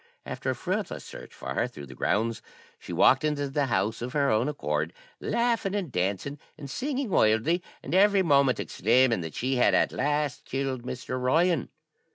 After 0.25 0.49
a 0.49 0.55
fruitless 0.55 1.05
search 1.05 1.31
for 1.31 1.53
her 1.53 1.67
through 1.67 1.85
the 1.85 1.93
grounds, 1.93 2.41
she 2.79 2.91
walked 2.91 3.23
into 3.23 3.47
the 3.47 3.67
house 3.67 4.01
of 4.01 4.13
her 4.13 4.31
own 4.31 4.49
accord, 4.49 4.93
laughing 5.19 5.75
and 5.75 5.91
dancing, 5.91 6.39
and 6.57 6.67
singing 6.71 7.11
wildly, 7.11 7.61
and 7.83 7.93
every 7.93 8.23
moment 8.23 8.59
exclaiming 8.59 9.21
that 9.21 9.35
she 9.35 9.57
had 9.57 9.75
at 9.75 9.91
last 9.91 10.43
killed 10.45 10.81
Mr. 10.81 11.21
Ryan. 11.21 11.69